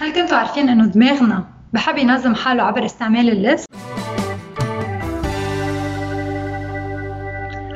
[0.00, 3.66] هل كنتوا عارفين إنه دماغنا بحب ينظم حاله عبر استعمال الليست؟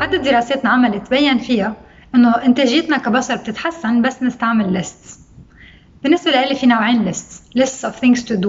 [0.00, 1.76] عدة دراسات انعملت بين فيها
[2.14, 5.20] إنه إنتاجيتنا كبشر بتتحسن بس نستعمل ليست
[6.02, 8.46] بالنسبة لي في نوعين ليست lists of things to do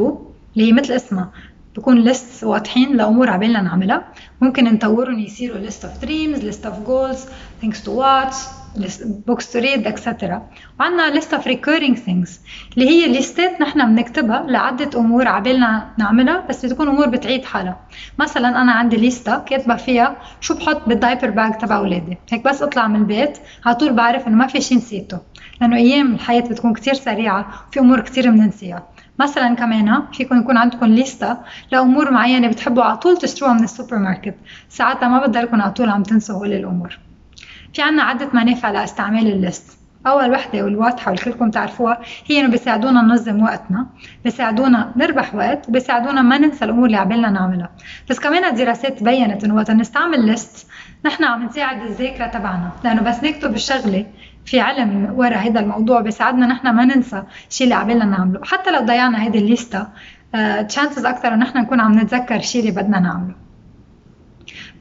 [0.56, 1.32] اللي هي مثل اسمها.
[1.78, 4.08] بكون ليست واضحين لأمور عبالنا نعملها.
[4.42, 7.20] ممكن نطورهم يصيروا list of dreams list of goals
[7.64, 8.36] things to watch.
[9.28, 10.40] Books to read etc
[10.80, 12.30] وعندنا list of recurring things
[12.78, 17.80] اللي هي list ات نحن بنكتبها لعدة أمور عبالنا نعملها بس بتكون أمور بتعيد حالها.
[18.20, 22.18] مثلا أنا عندي ليستا كاتبة فيها شو بحط بال diaper bag تبع أولادي.
[22.32, 25.20] هيك بس أطلع من البيت على طول بعرف إنه ما في شيء نسيته
[25.62, 28.88] لأنه أيام الحياة بتكون كتير سريعة وفي أمور كتير بننسيها.
[29.20, 34.36] مثلا كمان فيكم يكون عندكم ليستا لأمور معينة بتحبوا على طول تشتروها من السوبر ماركت.
[34.70, 37.00] ساعتها ما بتضلكم على طول عم تنسوا هول الأمور.
[37.74, 39.78] في عنا عدة منافع لاستعمال ال list.
[40.08, 43.88] أول وحدة والواضحة والكلكم تعرفوها هي إنه بيساعدونا ننظم وقتنا،
[44.24, 47.70] بيساعدونا نربح وقت، بيساعدونا ما ننسى الأمور اللي عبالنا نعملها،
[48.10, 50.68] بس كمان الدراسات بينت إنه وقت نستعمل list
[51.06, 54.06] نحن عم نساعد الذاكرة تبعنا، لأنه بس نكتب الشغلة
[54.46, 58.80] في علم ورا هذا الموضوع بيساعدنا نحن ما ننسى الشيء اللي عبالنا نعمله، حتى لو
[58.80, 59.88] ضيعنا هيدي الليستا
[60.68, 63.41] chances أكثر إنه نحن نكون عم نتذكر الشيء اللي بدنا نعمله.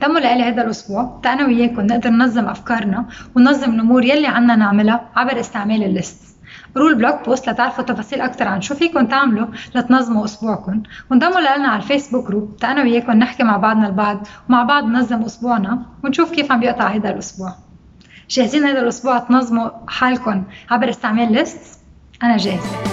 [0.01, 3.07] تموا لإلي هذا الأسبوع تا أنا وياكم نقدر ننظم أفكارنا
[3.37, 6.31] وننظم الأمور يلي عنا نعملها عبر استعمال ال list.
[6.75, 10.83] قروا ال blog post لتعرفوا تفاصيل أكثر عن شو فيكم تعملوا لتنظموا أسبوعكم.
[11.11, 15.23] وانضموا لنا على الفيسبوك group تا أنا وياكم نحكي مع بعضنا البعض ومع بعض ننظم
[15.23, 17.55] أسبوعنا ونشوف كيف عم بيقطع هذا الأسبوع.
[18.31, 21.81] جاهزين هذا الأسبوع تنظموا حالكم عبر استعمال list؟
[22.23, 22.90] أنا جاهزة.